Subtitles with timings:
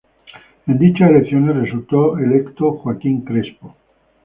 [0.65, 3.75] En dichas Elecciones resultó electo Joaquín Crespo.